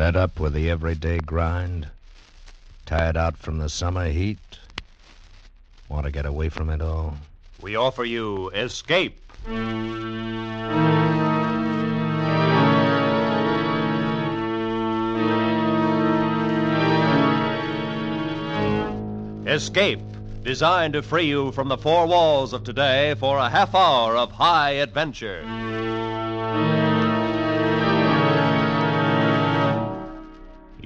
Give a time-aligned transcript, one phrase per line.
[0.00, 1.86] Fed up with the everyday grind?
[2.86, 4.38] Tired out from the summer heat?
[5.90, 7.18] Want to get away from it all?
[7.60, 9.20] We offer you Escape.
[19.46, 20.00] Escape,
[20.42, 24.32] designed to free you from the four walls of today for a half hour of
[24.32, 25.44] high adventure.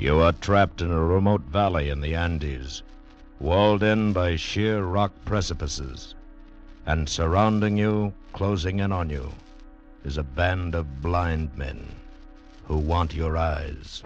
[0.04, 2.82] You are trapped in a remote valley in the Andes,
[3.40, 6.14] walled in by sheer rock precipices.
[6.84, 9.32] And surrounding you, closing in on you,
[10.04, 11.88] is a band of blind men
[12.64, 14.02] who want your eyes.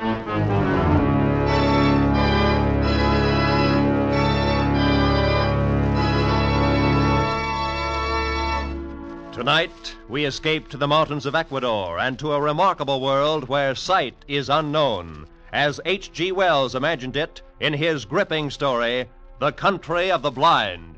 [9.33, 14.15] Tonight, we escape to the mountains of Ecuador and to a remarkable world where sight
[14.29, 16.33] is unknown, as H.G.
[16.33, 19.09] Wells imagined it in his gripping story,
[19.41, 20.97] The Country of the Blind.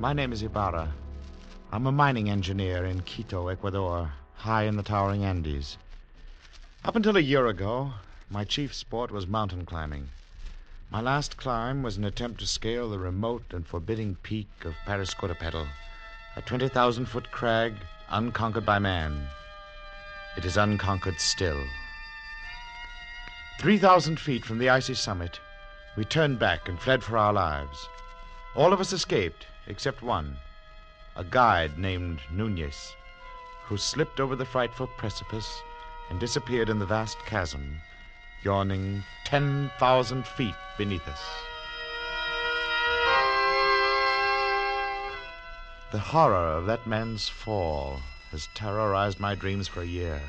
[0.00, 0.88] My name is Ibarra.
[1.72, 5.76] I'm a mining engineer in Quito, Ecuador, high in the towering Andes.
[6.84, 7.92] Up until a year ago,
[8.30, 10.08] my chief sport was mountain climbing.
[10.90, 15.68] My last climb was an attempt to scale the remote and forbidding peak of Parascotopetl,
[16.34, 17.74] a 20,000 foot crag
[18.08, 19.28] unconquered by man.
[20.38, 21.62] It is unconquered still.
[23.60, 25.40] 3,000 feet from the icy summit,
[25.94, 27.86] we turned back and fled for our lives.
[28.54, 30.38] All of us escaped, except one,
[31.16, 32.94] a guide named Nunez,
[33.66, 35.60] who slipped over the frightful precipice
[36.08, 37.78] and disappeared in the vast chasm,
[38.44, 41.20] yawning 10,000 feet beneath us.
[45.90, 48.00] The horror of that man's fall
[48.30, 50.20] has terrorized my dreams for a year.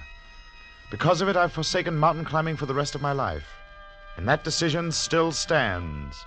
[0.89, 3.47] Because of it, I've forsaken mountain climbing for the rest of my life.
[4.17, 6.25] And that decision still stands,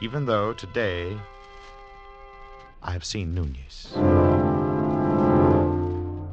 [0.00, 1.16] even though today
[2.82, 3.92] I have seen Nunez.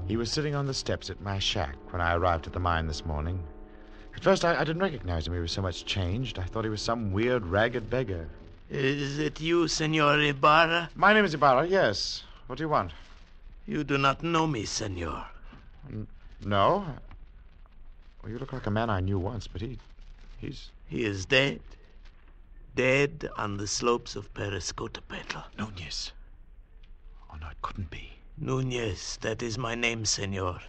[0.07, 2.87] He was sitting on the steps at my shack when I arrived at the mine
[2.87, 3.43] this morning.
[4.17, 5.35] At first, I, I didn't recognize him.
[5.35, 6.39] He was so much changed.
[6.39, 8.27] I thought he was some weird, ragged beggar.
[8.67, 10.89] Is it you, Senor Ibarra?
[10.95, 12.23] My name is Ibarra, yes.
[12.47, 12.93] What do you want?
[13.67, 15.23] You do not know me, Senor.
[16.43, 16.83] No?
[18.23, 19.77] Well, you look like a man I knew once, but he.
[20.39, 20.71] he's.
[20.87, 21.59] He is dead.
[22.73, 25.43] Dead on the slopes of Parascotopetl.
[25.59, 26.11] Nunez.
[27.31, 28.13] Oh, no, it couldn't be.
[28.35, 30.59] Nunez, that is my name, Senor.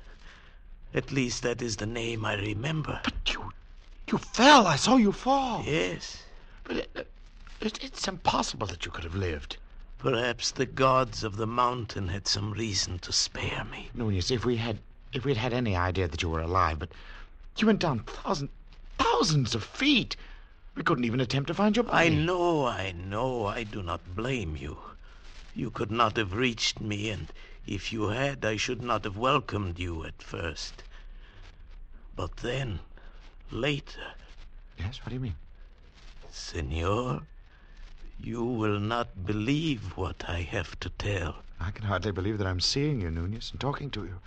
[0.94, 3.00] At least that is the name I remember.
[3.04, 3.52] But you.
[4.10, 4.66] you fell.
[4.66, 5.62] I saw you fall.
[5.66, 6.22] Yes.
[6.64, 7.08] But it,
[7.60, 9.58] it, it's impossible that you could have lived.
[9.98, 13.90] Perhaps the gods of the mountain had some reason to spare me.
[13.94, 14.78] Nunez, if we had.
[15.12, 16.90] if we'd had any idea that you were alive, but
[17.56, 18.50] you went down thousands.
[18.96, 20.16] thousands of feet.
[20.74, 22.06] We couldn't even attempt to find your body.
[22.06, 23.46] I know, I know.
[23.46, 24.78] I do not blame you.
[25.54, 27.26] You could not have reached me, and
[27.68, 30.82] if you had, I should not have welcomed you at first.
[32.16, 32.80] But then,
[33.50, 34.14] later.
[34.78, 35.36] Yes, what do you mean?
[36.30, 37.22] Senor,
[38.18, 41.36] you will not believe what I have to tell.
[41.60, 44.18] I can hardly believe that I'm seeing you, Nunez, and talking to you.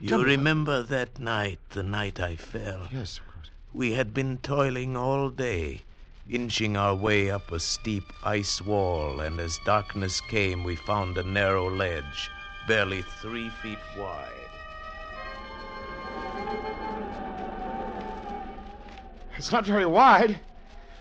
[0.00, 2.88] You Tell me- remember that night, the night I fell?
[2.90, 3.50] Yes, of course.
[3.74, 5.82] We had been toiling all day,
[6.30, 11.22] inching our way up a steep ice wall, and as darkness came, we found a
[11.22, 12.30] narrow ledge,
[12.66, 14.32] barely three feet wide.
[19.36, 20.38] It's not very wide,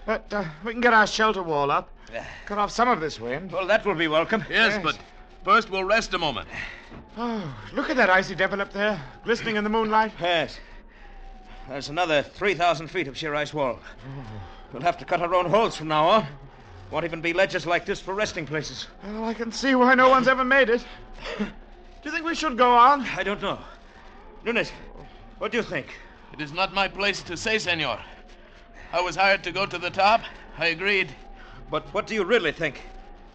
[0.05, 1.89] but uh, we can get our shelter wall up.
[2.45, 3.51] Cut off some of this wind.
[3.51, 4.41] Well, that will be welcome.
[4.49, 4.83] Yes, Yes.
[4.83, 4.97] but
[5.43, 6.47] first we'll rest a moment.
[7.17, 10.11] Oh, look at that icy devil up there, glistening in the moonlight.
[10.19, 10.59] Yes.
[11.69, 13.79] There's another 3,000 feet of sheer ice wall.
[14.73, 16.27] We'll have to cut our own holes from now on.
[16.95, 18.87] Won't even be ledges like this for resting places.
[19.03, 20.81] Well, I can see why no one's ever made it.
[21.37, 21.45] Do
[22.05, 23.01] you think we should go on?
[23.01, 23.59] I don't know.
[24.45, 24.71] Nunez,
[25.37, 25.87] what do you think?
[26.31, 27.99] It is not my place to say, senor.
[28.93, 30.21] I was hired to go to the top.
[30.57, 31.13] I agreed.
[31.69, 32.81] But what do you really think?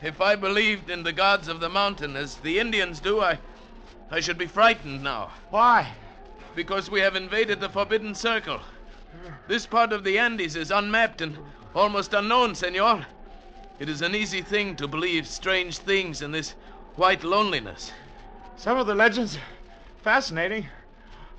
[0.01, 3.39] If I believed in the gods of the mountain as the Indians do, I.
[4.11, 5.33] I should be frightened now.
[5.51, 5.93] Why?
[6.55, 8.61] Because we have invaded the Forbidden Circle.
[9.49, 11.37] This part of the Andes is unmapped and
[11.75, 13.05] almost unknown, senor.
[13.81, 16.55] It is an easy thing to believe strange things in this
[16.97, 17.91] white loneliness.
[18.59, 19.38] Some of the legends
[20.03, 20.69] fascinating.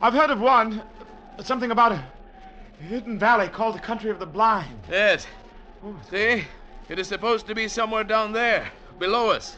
[0.01, 0.81] I've heard of one,
[1.43, 2.03] something about a
[2.81, 4.79] hidden valley called the Country of the Blind.
[4.89, 5.27] Yes.
[5.85, 5.95] Oh.
[6.09, 6.43] See?
[6.89, 9.57] It is supposed to be somewhere down there, below us.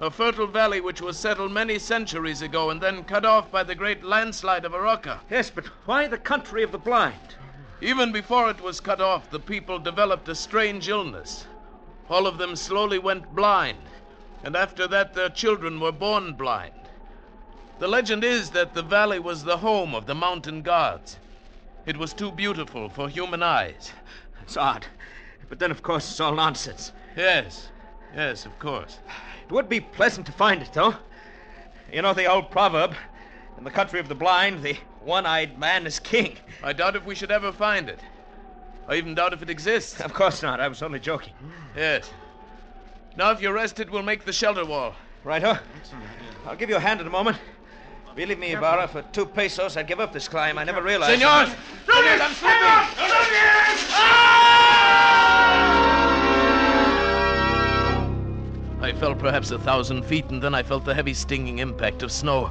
[0.00, 3.76] A fertile valley which was settled many centuries ago and then cut off by the
[3.76, 5.20] great landslide of Arauca.
[5.30, 7.36] Yes, but why the country of the blind?
[7.80, 11.46] Even before it was cut off, the people developed a strange illness.
[12.10, 13.78] All of them slowly went blind,
[14.42, 16.74] and after that, their children were born blind.
[17.78, 21.18] The legend is that the valley was the home of the mountain gods.
[21.86, 23.92] It was too beautiful for human eyes.
[24.42, 24.86] It's odd.
[25.48, 26.92] But then, of course, it's all nonsense.
[27.16, 27.68] Yes,
[28.14, 28.98] yes, of course.
[29.48, 30.96] It would be pleasant to find it, though.
[31.92, 32.94] You know the old proverb
[33.56, 36.36] in the country of the blind, the one eyed man is king.
[36.62, 38.00] I doubt if we should ever find it.
[38.90, 40.00] I even doubt if it exists.
[40.00, 40.58] Of course not.
[40.58, 41.32] I was only joking.
[41.76, 42.10] Yes.
[43.16, 44.96] Now, if you're rested, we'll make the shelter wall.
[45.22, 45.58] Right, huh?
[46.44, 47.38] I'll give you a hand in a moment.
[48.16, 50.58] Believe me, Ibarra, for two pesos, I'd give up this climb.
[50.58, 51.20] I never realized.
[51.20, 51.46] Senor!
[51.86, 52.56] Senor, I'm slipping!
[58.82, 62.10] I fell perhaps a thousand feet, and then I felt the heavy stinging impact of
[62.10, 62.50] snow.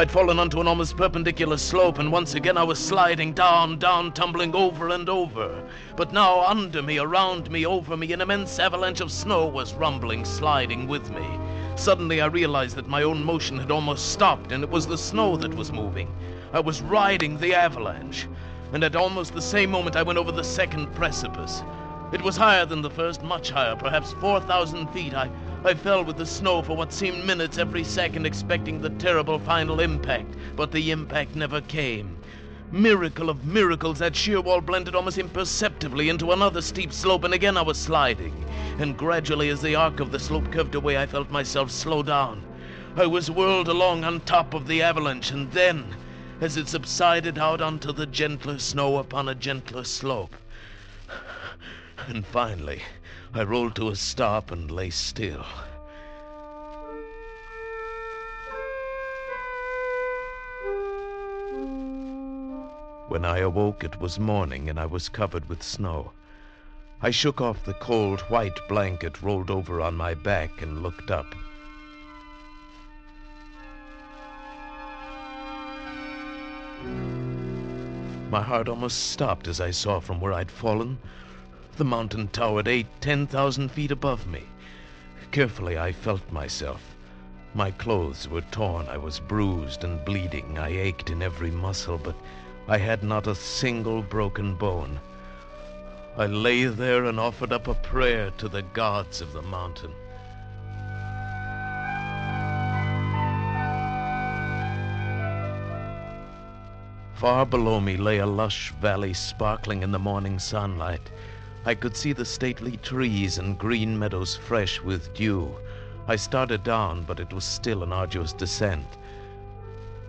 [0.00, 4.12] I'd fallen onto an almost perpendicular slope, and once again I was sliding down, down,
[4.12, 5.68] tumbling over and over.
[5.96, 10.24] But now, under me, around me, over me, an immense avalanche of snow was rumbling,
[10.24, 11.26] sliding with me.
[11.74, 15.36] Suddenly, I realized that my own motion had almost stopped, and it was the snow
[15.36, 16.14] that was moving.
[16.52, 18.28] I was riding the avalanche.
[18.72, 21.64] And at almost the same moment, I went over the second precipice.
[22.12, 25.12] It was higher than the first, much higher, perhaps 4,000 feet.
[25.12, 25.28] I,
[25.64, 29.80] I fell with the snow for what seemed minutes every second, expecting the terrible final
[29.80, 32.16] impact, but the impact never came.
[32.70, 37.56] Miracle of miracles, that sheer wall blended almost imperceptibly into another steep slope, and again
[37.56, 38.44] I was sliding.
[38.78, 42.44] And gradually, as the arc of the slope curved away, I felt myself slow down.
[42.96, 45.96] I was whirled along on top of the avalanche, and then,
[46.40, 50.36] as it subsided out onto the gentler snow upon a gentler slope,
[52.06, 52.82] and finally,
[53.34, 55.44] I rolled to a stop and lay still.
[63.08, 66.12] When I awoke, it was morning and I was covered with snow.
[67.02, 71.34] I shook off the cold white blanket rolled over on my back and looked up.
[78.30, 80.98] My heart almost stopped as I saw from where I'd fallen.
[81.78, 84.42] The mountain towered eight, ten thousand feet above me.
[85.30, 86.96] Carefully, I felt myself.
[87.54, 88.88] My clothes were torn.
[88.88, 90.58] I was bruised and bleeding.
[90.58, 92.16] I ached in every muscle, but
[92.66, 94.98] I had not a single broken bone.
[96.16, 99.92] I lay there and offered up a prayer to the gods of the mountain.
[107.14, 111.12] Far below me lay a lush valley sparkling in the morning sunlight.
[111.64, 115.56] I could see the stately trees and green meadows fresh with dew.
[116.06, 118.86] I started down, but it was still an arduous descent.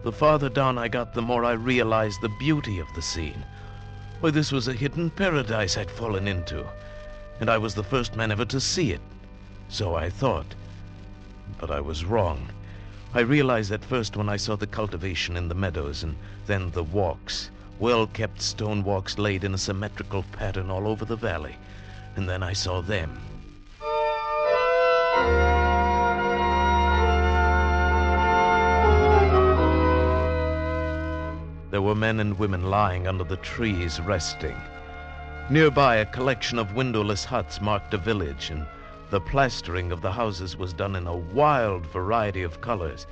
[0.04, 3.44] The farther down I got, the more I realized the beauty of the scene.
[4.22, 6.66] Why, this was a hidden paradise I'd fallen into,
[7.40, 9.02] and I was the first man ever to see it.
[9.68, 10.56] So I thought.
[11.58, 12.50] But I was wrong.
[13.14, 16.84] I realized that first when I saw the cultivation in the meadows, and then the
[16.84, 21.56] walks, well kept stone walks laid in a symmetrical pattern all over the valley.
[22.16, 23.20] And then I saw them.
[31.72, 34.58] There were men and women lying under the trees resting.
[35.50, 38.66] Nearby, a collection of windowless huts marked a village, and
[39.12, 43.08] the plastering of the houses was done in a wild variety of colors.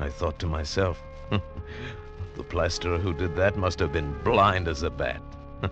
[0.00, 1.02] I thought to myself,
[2.36, 5.22] the plasterer who did that must have been blind as a bat.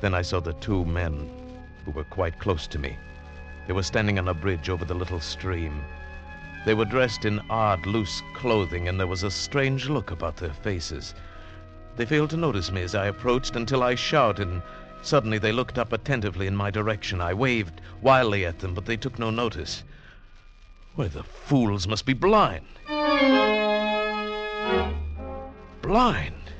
[0.00, 1.30] then I saw the two men
[1.84, 2.96] who were quite close to me.
[3.66, 5.84] They were standing on a bridge over the little stream.
[6.66, 10.52] They were dressed in odd, loose clothing, and there was a strange look about their
[10.52, 11.14] faces.
[11.96, 14.62] They failed to notice me as I approached until I shouted, and
[15.02, 17.20] suddenly they looked up attentively in my direction.
[17.20, 19.84] I waved wildly at them, but they took no notice.
[20.96, 22.66] Why, the fools must be blind.
[25.84, 26.50] Blind?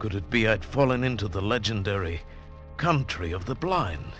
[0.00, 2.20] could it be I'd fallen into the legendary
[2.76, 4.12] country of the blind?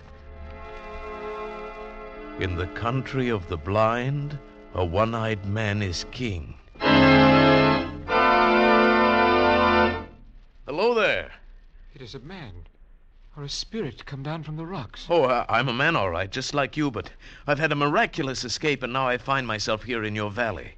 [2.39, 4.39] In the country of the blind,
[4.75, 6.55] a one eyed man is king.
[10.65, 11.31] Hello there.
[11.93, 12.53] It is a man
[13.35, 15.05] or a spirit come down from the rocks.
[15.09, 17.11] Oh, I- I'm a man, all right, just like you, but
[17.45, 20.75] I've had a miraculous escape, and now I find myself here in your valley.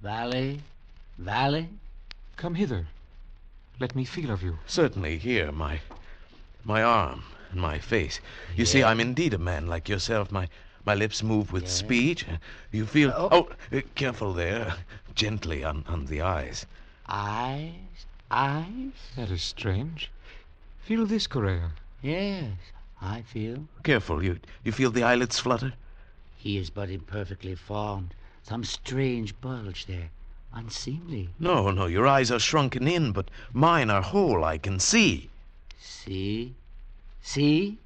[0.00, 0.60] Valley?
[1.18, 1.68] Valley?
[2.40, 2.86] Come hither.
[3.80, 4.56] Let me feel of you.
[4.66, 5.82] Certainly, here, my
[6.64, 8.18] my arm and my face.
[8.56, 10.32] You see, I'm indeed a man like yourself.
[10.32, 10.48] My
[10.86, 12.24] my lips move with speech.
[12.72, 13.12] You feel.
[13.14, 14.74] Oh, uh, careful there.
[15.14, 16.64] Gently on, on the eyes.
[17.06, 18.06] Eyes?
[18.30, 18.92] Eyes?
[19.16, 20.10] That is strange.
[20.80, 21.72] Feel this, Correa.
[22.00, 22.54] Yes,
[23.02, 23.66] I feel.
[23.82, 24.24] Careful.
[24.24, 25.74] You you feel the eyelids flutter?
[26.38, 28.14] He is but imperfectly formed.
[28.42, 30.08] Some strange bulge there.
[30.52, 31.28] Unseemly.
[31.38, 34.44] No, no, your eyes are shrunken in, but mine are whole.
[34.44, 35.30] I can see.
[35.78, 36.54] See?
[37.22, 37.78] See?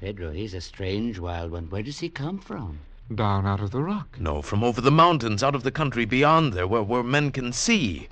[0.00, 1.68] Pedro, he's a strange wild one.
[1.68, 2.78] Where does he come from?
[3.14, 4.18] Down out of the rock.
[4.18, 7.52] No, from over the mountains, out of the country beyond there, where, where men can
[7.52, 8.08] see.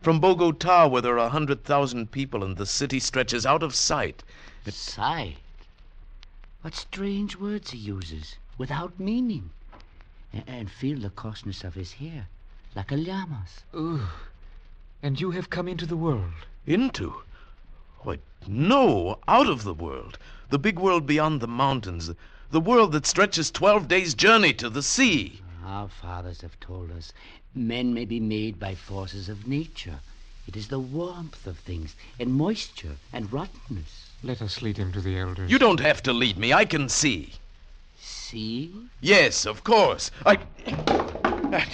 [0.00, 3.74] From Bogota, where there are a hundred thousand people and the city stretches out of
[3.74, 4.22] sight.
[4.68, 5.38] Sight.
[6.60, 9.50] What strange words he uses, without meaning.
[10.46, 12.28] And feel the coarseness of his hair,
[12.74, 13.62] like a llama's.
[13.74, 14.08] Ugh.
[15.02, 16.32] And you have come into the world.
[16.66, 17.22] Into?
[18.00, 20.18] Why, no, out of the world.
[20.50, 22.06] The big world beyond the mountains.
[22.06, 22.16] The,
[22.50, 25.40] the world that stretches 12 days' journey to the sea.
[25.64, 27.12] Our fathers have told us
[27.54, 30.00] men may be made by forces of nature.
[30.46, 34.10] It is the warmth of things, and moisture, and rottenness.
[34.22, 35.50] Let us lead him to the elders.
[35.50, 36.52] You don't have to lead me.
[36.52, 37.34] I can see.
[37.98, 38.72] See?
[39.00, 40.10] Yes, of course.
[40.26, 40.38] I.
[40.66, 41.66] I,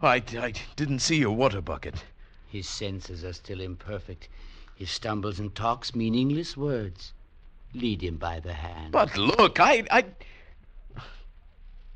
[0.00, 2.04] I, I didn't see your water bucket.
[2.46, 4.28] His senses are still imperfect.
[4.74, 7.12] He stumbles and talks meaningless words.
[7.74, 8.92] Lead him by the hand.
[8.92, 9.84] But look, I.
[9.90, 10.04] I...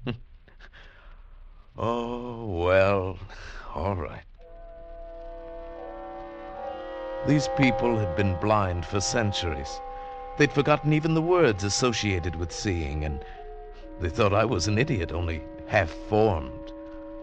[1.78, 3.18] oh, well,
[3.75, 4.25] all right.
[7.26, 9.80] These people had been blind for centuries.
[10.38, 13.25] They'd forgotten even the words associated with seeing, and
[14.00, 16.62] they thought I was an idiot, only half formed.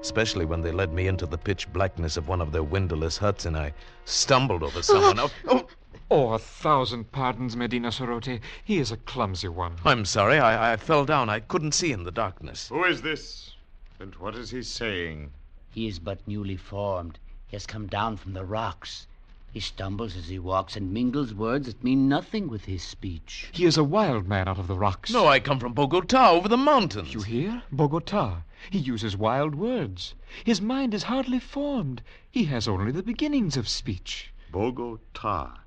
[0.02, 3.46] Especially when they led me into the pitch blackness of one of their windowless huts
[3.46, 3.74] and I
[4.06, 5.20] stumbled over someone.
[5.20, 5.68] Oh, oh,
[6.12, 8.40] Oh, a thousand pardons, Medina Sarote.
[8.64, 9.76] He is a clumsy one.
[9.86, 11.30] I'm sorry, I, I fell down.
[11.30, 12.70] I couldn't see in the darkness.
[12.70, 13.52] Who is this?
[14.00, 15.32] And what is he saying?
[15.72, 17.20] He is but newly formed.
[17.48, 19.06] He has come down from the rocks.
[19.52, 23.50] He stumbles as he walks and mingles words that mean nothing with his speech.
[23.52, 25.12] He is a wild man out of the rocks.
[25.12, 27.14] No, I come from Bogota, over the mountains.
[27.14, 27.62] You hear?
[27.72, 28.42] Bogota.
[28.70, 30.16] He uses wild words.
[30.44, 32.02] His mind is hardly formed.
[32.30, 34.34] He has only the beginnings of speech.
[34.52, 35.60] Bogota.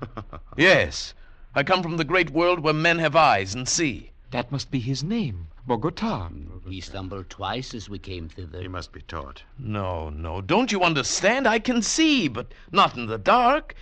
[0.56, 1.14] Yes.
[1.54, 4.10] I come from the great world where men have eyes and see.
[4.30, 6.30] That must be his name, Bogota.
[6.68, 8.62] He stumbled twice as we came thither.
[8.62, 9.42] He must be taught.
[9.58, 10.40] No, no.
[10.40, 11.46] Don't you understand?
[11.46, 13.74] I can see, but not in the dark.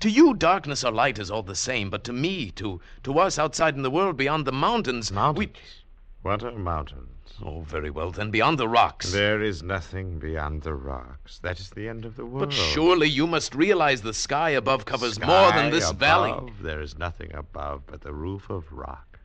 [0.00, 3.38] To you, darkness or light is all the same, but to me, to to us
[3.38, 5.38] outside in the world beyond the mountains, Mountains?
[5.54, 5.60] we.
[6.28, 7.32] What are mountains?
[7.42, 9.12] Oh, very well, then beyond the rocks.
[9.12, 11.38] There is nothing beyond the rocks.
[11.38, 12.50] That is the end of the world.
[12.50, 16.52] But surely you must realize the sky above covers more than Sky this valley.
[16.60, 19.20] There is nothing above but the roof of rock.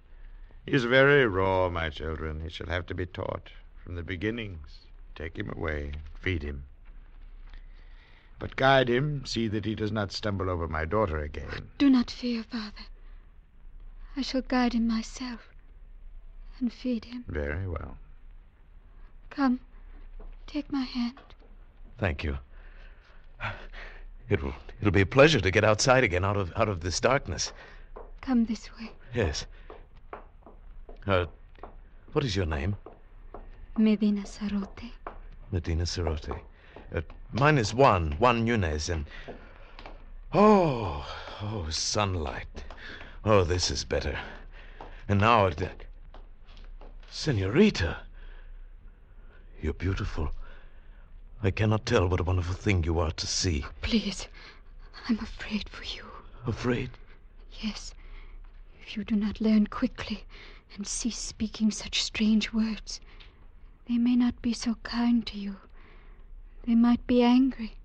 [0.65, 2.39] He is very raw, my children.
[2.39, 3.50] He shall have to be taught
[3.83, 4.88] from the beginnings.
[5.13, 5.91] Take him away,
[6.22, 6.63] feed him.
[8.39, 11.67] But guide him, see that he does not stumble over my daughter again.
[11.77, 12.88] Do not fear, Father.
[14.15, 15.52] I shall guide him myself
[16.60, 17.24] and feed him.
[17.27, 17.98] Very well.
[19.29, 19.60] Come,
[20.48, 21.19] take my hand.
[21.98, 22.38] Thank you.
[24.29, 27.51] It'll it'll be a pleasure to get outside again out of out of this darkness.
[28.22, 28.91] Come this way.
[29.13, 29.45] Yes.
[31.05, 31.25] Uh,
[32.13, 32.75] what is your name?
[33.77, 34.91] Medina Sarote.
[35.51, 36.39] Medina Sarote.
[36.95, 39.05] Uh, mine is Juan, Juan Nunez, and.
[40.33, 41.05] Oh,
[41.41, 42.63] oh, sunlight.
[43.25, 44.17] Oh, this is better.
[45.07, 45.86] And now it.
[47.15, 48.00] Senorita!
[49.62, 50.32] You're beautiful.
[51.43, 53.63] I cannot tell what a wonderful thing you are to see.
[53.84, 54.27] Please,
[55.08, 56.05] I'm afraid for you.
[56.48, 56.89] Afraid?
[57.62, 57.93] Yes,
[58.82, 60.25] if you do not learn quickly
[60.75, 63.00] and cease speaking such strange words,
[63.88, 65.58] they may not be so kind to you.
[66.65, 67.75] They might be angry.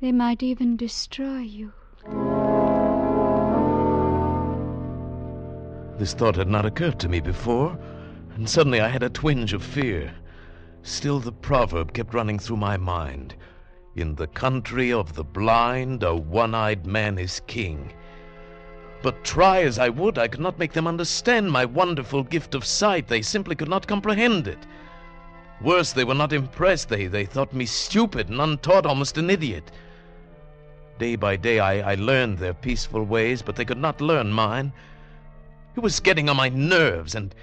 [0.00, 1.72] They might even destroy you.
[6.00, 7.78] This thought had not occurred to me before,
[8.34, 10.14] and suddenly I had a twinge of fear.
[10.80, 13.34] Still, the proverb kept running through my mind
[13.94, 17.92] In the country of the blind, a one eyed man is king.
[19.02, 22.64] But try as I would, I could not make them understand my wonderful gift of
[22.64, 23.08] sight.
[23.08, 24.66] They simply could not comprehend it.
[25.60, 26.88] Worse, they were not impressed.
[26.88, 29.70] They, they thought me stupid and untaught, almost an idiot.
[30.98, 34.72] Day by day, I, I learned their peaceful ways, but they could not learn mine.
[35.76, 37.34] It was getting on my nerves, and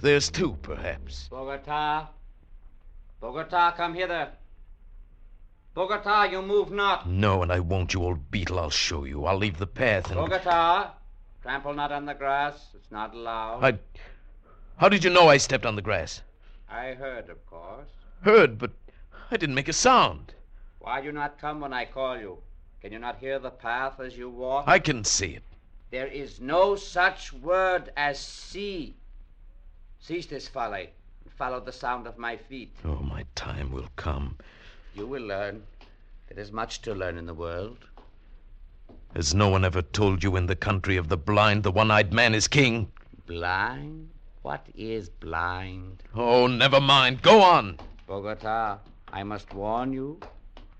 [0.00, 1.28] theirs too, perhaps.
[1.28, 2.08] Bogota.
[3.20, 4.28] Bogota, come hither.
[5.74, 7.08] Bogota, you move not.
[7.08, 8.58] No, and I won't, you old beetle.
[8.58, 9.24] I'll show you.
[9.24, 10.16] I'll leave the path and.
[10.16, 10.90] Bogota,
[11.42, 12.68] trample not on the grass.
[12.74, 13.64] It's not allowed.
[13.64, 13.78] I.
[14.76, 16.22] How did you know I stepped on the grass?
[16.68, 17.88] I heard, of course.
[18.22, 18.72] Heard, but
[19.30, 20.34] I didn't make a sound.
[20.80, 22.38] Why do you not come when I call you?
[22.80, 24.64] Can you not hear the path as you walk?
[24.66, 25.42] I can see it.
[25.90, 28.94] There is no such word as see.
[29.98, 30.90] Cease this folly
[31.24, 32.72] and follow the sound of my feet.
[32.84, 34.36] Oh, my time will come.
[34.94, 35.64] You will learn.
[36.28, 37.78] There is much to learn in the world.
[39.16, 42.12] Has no one ever told you in the country of the blind the one eyed
[42.12, 42.92] man is king?
[43.26, 44.10] Blind?
[44.42, 46.04] What is blind?
[46.14, 47.20] Oh, never mind.
[47.20, 47.78] Go on.
[48.06, 48.78] Bogota,
[49.12, 50.20] I must warn you.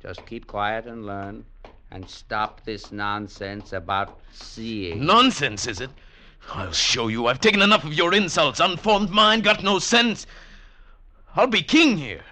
[0.00, 1.44] Just keep quiet and learn.
[1.90, 5.04] And stop this nonsense about seeing.
[5.04, 5.90] Nonsense, is it?
[6.52, 7.26] I'll show you.
[7.26, 8.60] I've taken enough of your insults.
[8.60, 10.26] Unformed mind, got no sense.
[11.34, 12.22] I'll be king here.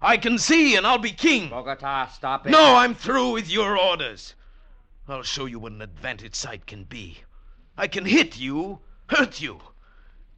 [0.00, 1.48] I can see, and I'll be king.
[1.48, 2.50] Bogota, stop it.
[2.50, 4.34] No, I'm through with your orders.
[5.08, 7.18] I'll show you what an advantage sight can be.
[7.76, 9.60] I can hit you, hurt you,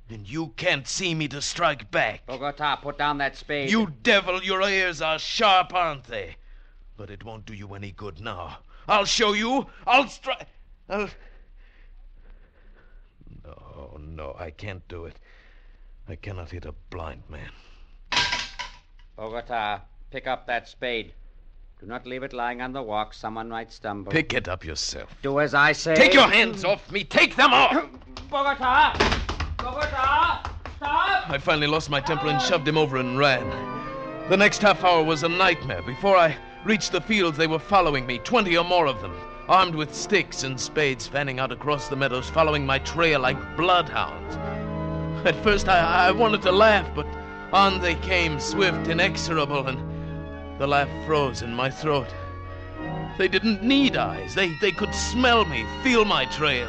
[0.08, 2.26] and you can't see me to strike back.
[2.26, 3.70] Bogota, put down that spade.
[3.70, 6.36] You devil, your ears are sharp, aren't they?
[6.96, 8.58] But it won't do you any good now.
[8.86, 9.66] I'll show you.
[9.86, 10.46] I'll strike.
[10.88, 11.08] I'll.
[13.44, 15.18] No, no, I can't do it.
[16.08, 17.50] I cannot hit a blind man.
[19.16, 21.12] Bogota, pick up that spade.
[21.80, 23.12] Do not leave it lying on the walk.
[23.14, 24.12] Someone might stumble.
[24.12, 25.14] Pick it up yourself.
[25.22, 25.94] Do as I say.
[25.94, 27.04] Take your hands off me.
[27.04, 27.72] Take them off.
[28.30, 28.92] Bogota!
[29.58, 30.50] Bogota!
[30.76, 31.30] Stop!
[31.30, 33.48] I finally lost my temper and shoved him over and ran.
[34.28, 35.82] The next half hour was a nightmare.
[35.82, 39.14] Before I reached the fields, they were following me, twenty or more of them,
[39.48, 44.36] armed with sticks and spades, fanning out across the meadows, following my trail like bloodhounds.
[45.26, 47.06] At first, I, I wanted to laugh, but
[47.52, 52.08] on they came, swift, inexorable, and the laugh froze in my throat.
[53.16, 54.34] They didn't need eyes.
[54.34, 56.68] They, they could smell me, feel my trail.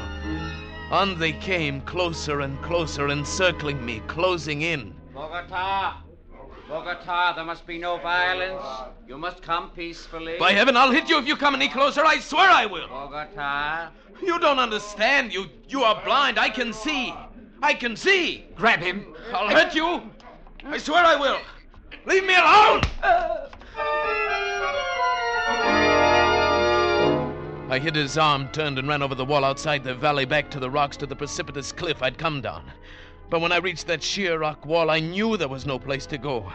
[0.91, 4.93] On they came, closer and closer, encircling me, closing in.
[5.13, 6.04] Bogota!
[6.67, 8.65] Bogota, there must be no violence.
[9.07, 10.37] You must come peacefully.
[10.39, 12.03] By heaven, I'll hit you if you come any closer.
[12.03, 12.87] I swear I will.
[12.87, 13.89] Bogota.
[14.21, 15.31] You don't understand.
[15.33, 16.39] You you are blind.
[16.39, 17.13] I can see.
[17.61, 18.45] I can see.
[18.55, 19.13] Grab him.
[19.33, 20.01] I'll hurt you.
[20.65, 21.39] I swear I will.
[22.05, 22.81] Leave me alone.
[27.67, 30.59] I hit his arm, turned, and ran over the wall outside the valley back to
[30.59, 32.71] the rocks to the precipitous cliff I'd come down.
[33.29, 36.17] But when I reached that sheer rock wall, I knew there was no place to
[36.17, 36.53] go.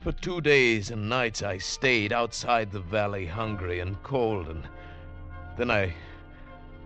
[0.00, 4.66] For two days and nights I stayed outside the valley, hungry and cold, and
[5.56, 5.94] then I.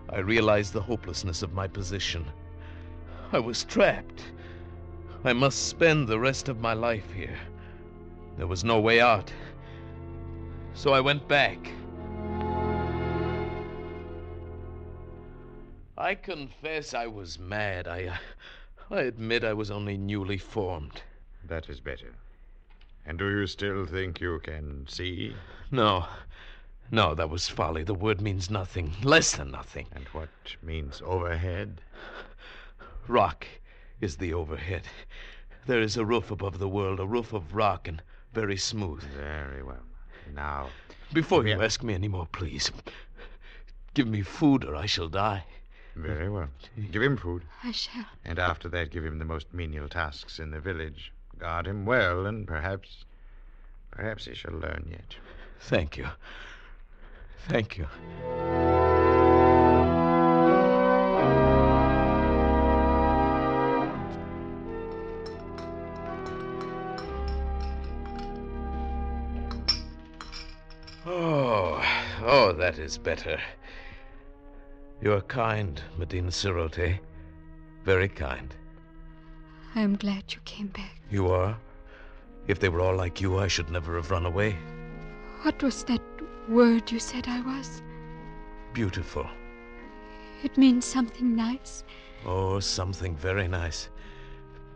[0.09, 2.25] I realized the hopelessness of my position.
[3.33, 4.23] I was trapped.
[5.25, 7.37] I must spend the rest of my life here.
[8.37, 9.33] There was no way out.
[10.73, 11.57] So I went back.
[15.97, 17.87] I confess I was mad.
[17.87, 18.05] I.
[18.05, 18.17] uh,
[18.89, 21.01] I admit I was only newly formed.
[21.43, 22.13] That is better.
[23.05, 25.35] And do you still think you can see?
[25.71, 26.05] No.
[26.89, 27.83] No, that was folly.
[27.83, 28.93] The word means nothing.
[29.03, 29.87] Less than nothing.
[29.93, 30.29] And what
[30.63, 31.81] means overhead?
[33.07, 33.45] Rock
[33.99, 34.83] is the overhead.
[35.65, 38.01] There is a roof above the world, a roof of rock and
[38.33, 39.03] very smooth.
[39.03, 39.83] Very well.
[40.33, 40.69] Now,
[41.11, 42.71] Before you ask me any more, please,
[43.93, 45.43] give me food or I shall die.
[46.01, 46.49] Very well.
[46.91, 47.43] Give him food.
[47.63, 48.05] I shall.
[48.25, 51.11] And after that, give him the most menial tasks in the village.
[51.37, 53.05] Guard him well, and perhaps.
[53.91, 55.15] Perhaps he shall learn yet.
[55.59, 56.07] Thank you.
[57.47, 57.87] Thank you.
[71.05, 71.81] Oh,
[72.23, 73.39] oh, that is better.
[75.01, 76.99] You are kind, Medina Sarote.
[77.83, 78.53] Very kind.
[79.75, 80.99] I am glad you came back.
[81.11, 81.57] You are.
[82.47, 84.57] If they were all like you, I should never have run away.
[85.43, 86.01] What was that
[86.49, 87.81] word you said I was?
[88.73, 89.27] Beautiful.
[90.43, 91.83] It means something nice.
[92.25, 93.89] Oh, something very nice.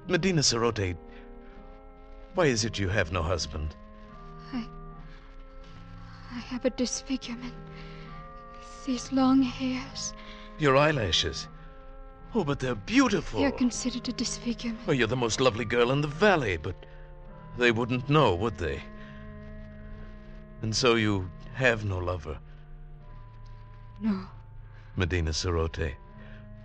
[0.07, 0.95] Medina Sarote,
[2.35, 3.75] why is it you have no husband?
[4.53, 4.65] I.
[6.31, 7.53] I have a disfigurement.
[8.85, 10.13] These long hairs,
[10.57, 11.47] Your eyelashes.
[12.33, 13.39] Oh, but they're beautiful.
[13.41, 14.81] they're considered a disfigurement.
[14.87, 16.75] Oh, you're the most lovely girl in the valley, but
[17.57, 18.81] they wouldn't know, would they?
[20.61, 22.37] And so you have no lover,
[23.99, 24.25] No,
[24.95, 25.93] Medina Sarote.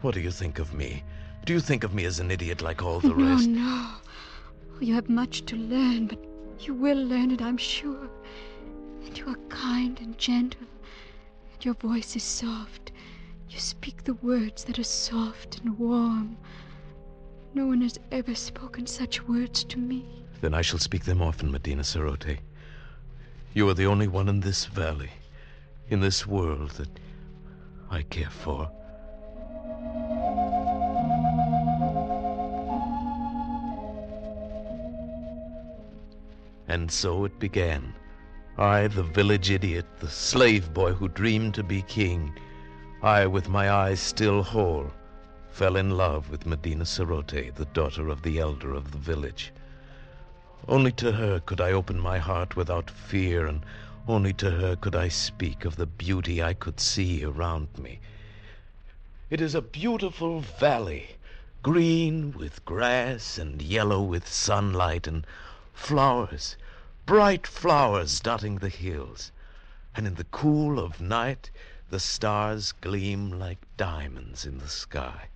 [0.00, 1.02] What do you think of me?
[1.44, 3.48] Do you think of me as an idiot like all the no, rest?
[3.48, 3.60] no.
[3.60, 3.90] no.
[4.80, 6.18] You have much to learn, but
[6.60, 8.08] you will learn it, I'm sure.
[9.04, 10.66] And you are kind and gentle,
[11.64, 12.92] your voice is soft.
[13.48, 16.36] You speak the words that are soft and warm.
[17.54, 20.04] No one has ever spoken such words to me.
[20.40, 22.38] Then I shall speak them often, Medina Sarote.
[23.54, 25.10] You are the only one in this valley,
[25.88, 26.90] in this world that
[27.90, 28.70] I care for.
[36.68, 37.94] And so it began.
[38.58, 42.34] I, the village idiot, the slave boy who dreamed to be king,
[43.02, 44.92] I, with my eyes still whole,
[45.50, 49.52] fell in love with Medina Sarote, the daughter of the elder of the village.
[50.66, 53.62] Only to her could I open my heart without fear, and
[54.08, 58.00] only to her could I speak of the beauty I could see around me.
[59.28, 61.16] It is a beautiful valley,
[61.62, 65.26] green with grass and yellow with sunlight and
[65.74, 66.56] flowers,
[67.06, 69.32] bright flowers dotting the hills.
[69.94, 71.50] And in the cool of night,
[71.88, 75.28] the stars gleam like diamonds in the sky.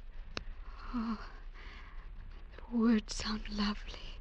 [0.95, 1.19] Oh,
[2.57, 4.19] the words sound lovely.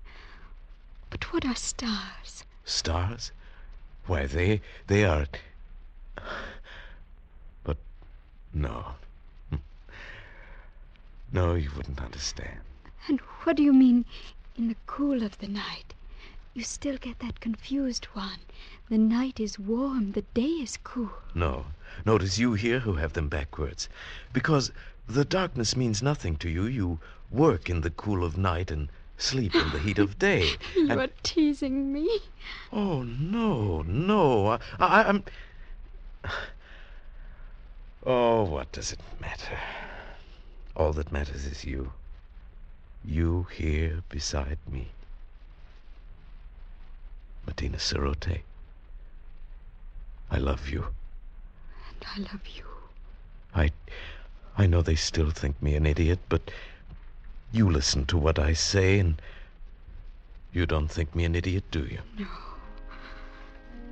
[1.09, 2.45] But what are stars?
[2.63, 3.31] Stars?
[4.05, 5.25] Why, they they are.
[7.63, 7.77] But
[8.53, 8.93] no.
[11.31, 12.59] No, you wouldn't understand.
[13.07, 14.05] And what do you mean,
[14.55, 15.93] in the cool of the night?
[16.53, 18.39] You still get that confused one.
[18.89, 21.11] The night is warm, the day is cool.
[21.35, 21.67] No.
[22.05, 23.87] No, it is you here who have them backwards.
[24.33, 24.71] Because
[25.07, 26.65] the darkness means nothing to you.
[26.65, 30.53] You work in the cool of night and sleep in the heat of day.
[30.75, 32.19] You and- are teasing me.
[32.73, 34.47] Oh, no, no.
[34.47, 35.23] I, I, I'm.
[38.05, 39.59] Oh, what does it matter?
[40.75, 41.91] All that matters is you.
[43.05, 44.89] You here beside me.
[47.49, 48.41] Medina Sarote.
[50.29, 50.85] I love you.
[51.89, 52.63] And I love you.
[53.55, 53.71] I.
[54.55, 56.51] I know they still think me an idiot, but
[57.51, 59.19] you listen to what I say, and
[60.53, 62.01] you don't think me an idiot, do you?
[62.19, 62.27] No.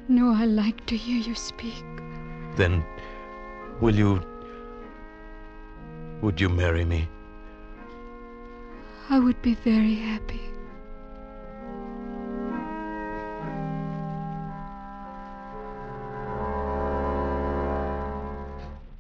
[0.08, 1.84] No, I like to hear you speak.
[2.58, 2.86] Then
[3.82, 4.22] will you.
[6.22, 7.08] Would you marry me?
[9.10, 10.42] I would be very happy.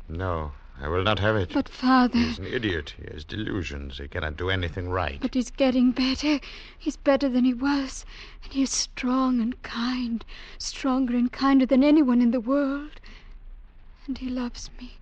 [0.09, 1.51] No, I will not have it.
[1.53, 2.17] But, Father.
[2.17, 2.93] He's an idiot.
[2.97, 3.97] He has delusions.
[3.97, 5.19] He cannot do anything right.
[5.19, 6.39] But he's getting better.
[6.77, 8.05] He's better than he was.
[8.43, 10.23] And he is strong and kind.
[10.59, 13.01] Stronger and kinder than anyone in the world.
[14.05, 14.97] And he loves me.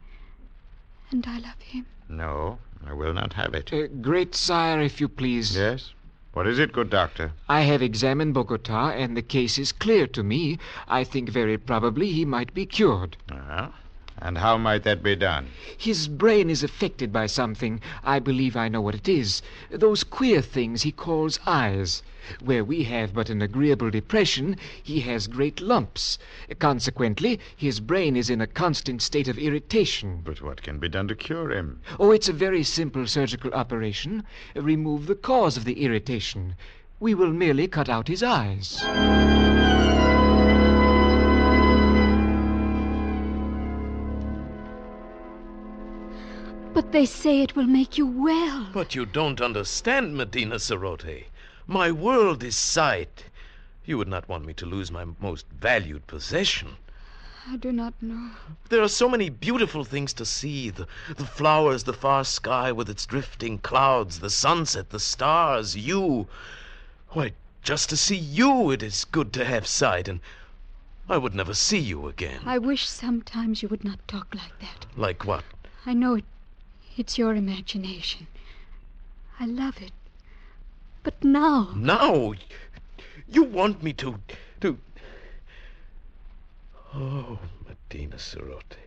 [1.11, 1.85] And I love him.
[2.09, 3.71] No, I will not have it.
[3.73, 5.55] Uh, great sire, if you please.
[5.55, 5.93] Yes?
[6.33, 7.31] What is it, good doctor?
[7.47, 10.57] I have examined Bogota, and the case is clear to me.
[10.87, 13.17] I think very probably he might be cured.
[13.31, 13.69] Uh-huh.
[14.17, 15.49] And how might that be done?
[15.77, 17.81] His brain is affected by something.
[18.03, 19.41] I believe I know what it is.
[19.69, 22.01] Those queer things he calls eyes.
[22.39, 26.17] Where we have but an agreeable depression, he has great lumps.
[26.59, 30.21] Consequently, his brain is in a constant state of irritation.
[30.23, 31.81] But what can be done to cure him?
[31.99, 34.23] Oh, it's a very simple surgical operation.
[34.55, 36.55] Remove the cause of the irritation.
[36.99, 38.81] We will merely cut out his eyes.
[46.75, 48.67] But they say it will make you well.
[48.73, 51.23] But you don't understand, Medina Sarote.
[51.65, 53.23] My world is sight.
[53.85, 56.75] You would not want me to lose my most valued possession.
[57.47, 58.31] I do not know.
[58.67, 60.85] There are so many beautiful things to see the,
[61.15, 66.27] the flowers, the far sky with its drifting clouds, the sunset, the stars, you.
[67.11, 70.19] Why, just to see you, it is good to have sight, and
[71.07, 72.41] I would never see you again.
[72.45, 74.87] I wish sometimes you would not talk like that.
[74.97, 75.45] Like what?
[75.85, 76.25] I know it.
[76.97, 78.27] It's your imagination.
[79.39, 79.91] I love it.
[81.03, 81.73] But now.
[81.75, 82.33] Now,
[83.27, 84.19] you want me to.
[84.61, 84.77] to.
[86.93, 88.77] Oh, Medina Sarote.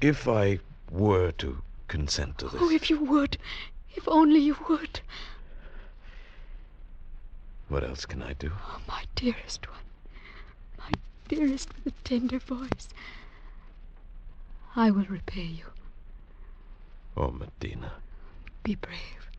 [0.00, 0.60] If I
[0.90, 2.60] were to consent to this.
[2.60, 3.36] Oh, if you would.
[3.96, 5.00] If only you would.
[7.68, 8.52] What else can I do?
[8.68, 9.80] Oh, my dearest one.
[10.78, 10.90] My
[11.28, 12.88] dearest with a tender voice.
[14.76, 15.66] I will repay you.
[17.16, 17.92] Oh, Medina.
[18.62, 19.30] Be brave.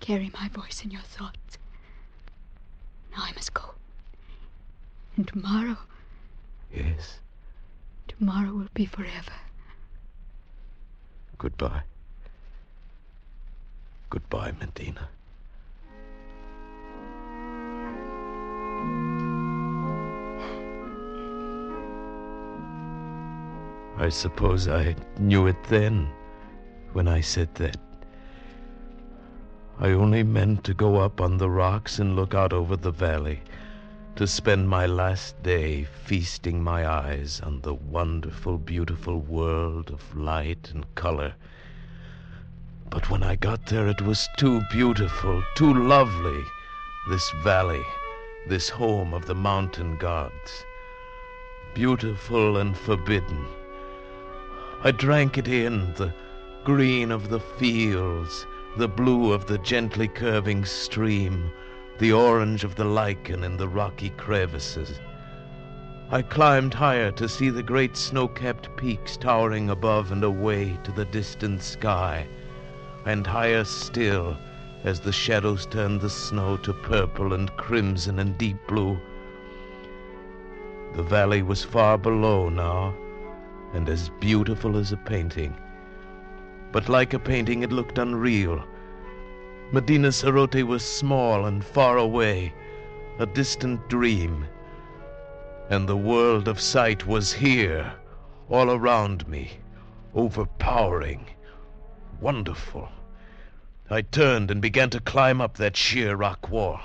[0.00, 1.58] Carry my voice in your thoughts.
[3.12, 3.74] Now I must go.
[5.16, 5.76] And tomorrow,
[6.74, 7.18] Yes.
[8.08, 9.32] tomorrow will be forever.
[11.36, 11.82] Goodbye.
[14.08, 15.08] Goodbye, Medina.
[23.98, 26.10] I suppose I knew it then
[26.92, 27.76] when I said that.
[29.78, 33.40] I only meant to go up on the rocks and look out over the valley,
[34.16, 40.70] to spend my last day feasting my eyes on the wonderful, beautiful world of light
[40.72, 41.34] and color.
[42.90, 46.44] But when I got there, it was too beautiful, too lovely,
[47.08, 47.84] this valley,
[48.46, 50.66] this home of the mountain gods.
[51.74, 53.46] Beautiful and forbidden.
[54.84, 56.12] I drank it in, the
[56.64, 61.52] green of the fields, the blue of the gently curving stream,
[61.98, 64.98] the orange of the lichen in the rocky crevices.
[66.10, 71.04] I climbed higher to see the great snow-capped peaks towering above and away to the
[71.04, 72.26] distant sky,
[73.06, 74.36] and higher still
[74.82, 78.98] as the shadows turned the snow to purple and crimson and deep blue.
[80.96, 82.94] The valley was far below now,
[83.72, 85.56] and as beautiful as a painting.
[86.72, 88.62] But like a painting, it looked unreal.
[89.72, 92.52] Medina Sarote was small and far away,
[93.18, 94.46] a distant dream.
[95.70, 97.92] And the world of sight was here,
[98.50, 99.52] all around me,
[100.14, 101.26] overpowering,
[102.20, 102.88] wonderful.
[103.90, 106.80] I turned and began to climb up that sheer rock wall.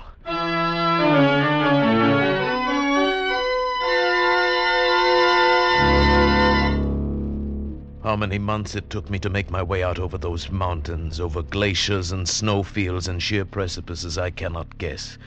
[8.08, 11.42] How many months it took me to make my way out over those mountains, over
[11.42, 15.18] glaciers and snowfields and sheer precipices, I cannot guess.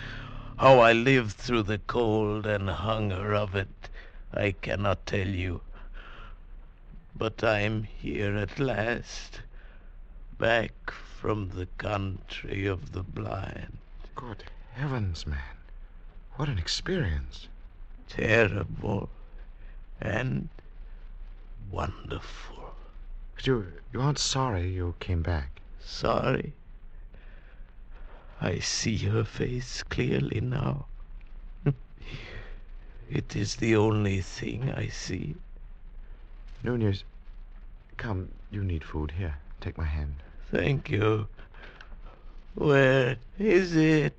[0.57, 3.69] How I lived through the cold and hunger of it,
[4.33, 5.61] I cannot tell you.
[7.15, 9.41] But I'm here at last,
[10.39, 13.77] back from the country of the blind.
[14.15, 15.55] Good heavens, man.
[16.33, 17.47] What an experience.
[18.09, 19.07] Terrible
[20.01, 20.49] and
[21.69, 22.50] wonderful.
[23.41, 25.61] But you, you aren't sorry you came back.
[25.79, 26.53] Sorry.
[28.39, 30.85] I see her face clearly now.
[33.09, 35.33] it is the only thing I see.
[36.61, 37.03] Nunez,
[37.97, 39.09] come, you need food.
[39.17, 40.17] Here, take my hand.
[40.51, 41.27] Thank you.
[42.53, 44.13] Where is it,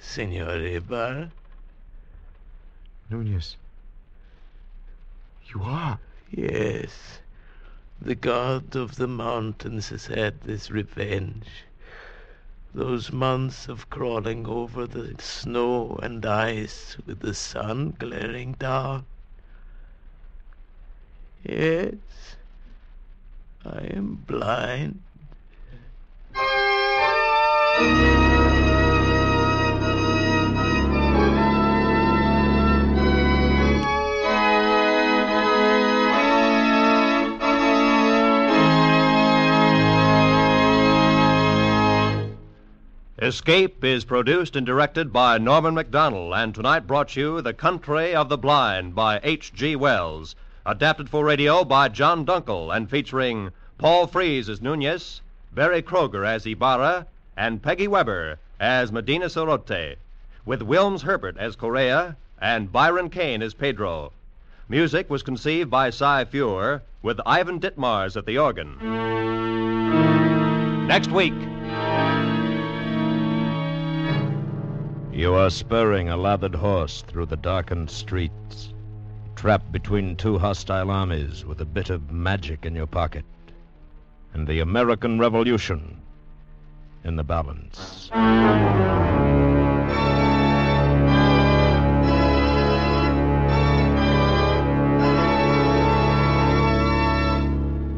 [0.00, 1.30] Senor Ibar?
[3.10, 3.56] Nunez.
[5.54, 6.00] You are?
[6.32, 7.20] Yes.
[8.00, 11.64] The god of the mountains has had this revenge.
[12.74, 19.06] Those months of crawling over the snow and ice with the sun glaring down.
[21.42, 22.36] Yes,
[23.64, 25.02] I am blind.
[43.18, 48.28] Escape is produced and directed by Norman Macdonnell, and tonight brought you The Country of
[48.28, 49.74] the Blind by H.G.
[49.76, 56.26] Wells, adapted for radio by John Dunkel, and featuring Paul Frees as Nunez, Berry Kroeger
[56.26, 57.06] as Ibarra,
[57.38, 59.96] and Peggy Webber as Medina Sarote,
[60.44, 64.12] with Wilms Herbert as Correa and Byron Kane as Pedro.
[64.68, 68.76] Music was conceived by Cy Feuer, with Ivan Ditmars at the organ.
[70.86, 71.32] Next week.
[75.16, 78.74] You are spurring a lathered horse through the darkened streets,
[79.34, 83.24] trapped between two hostile armies with a bit of magic in your pocket,
[84.34, 86.02] and the American Revolution
[87.02, 88.10] in the balance.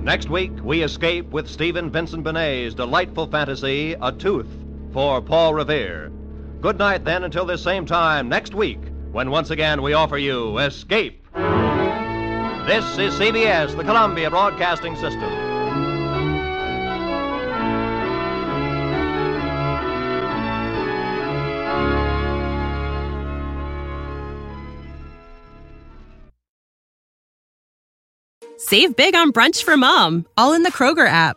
[0.05, 4.47] Next week, we escape with Stephen Vincent Benet's delightful fantasy, A Tooth,
[4.93, 6.13] for Paul Revere.
[6.61, 8.81] Good night, then, until this same time next week,
[9.13, 11.25] when once again we offer you Escape.
[11.33, 15.31] This is CBS, the Columbia Broadcasting System.
[28.59, 31.37] Save big on brunch for mom, all in the Kroger app.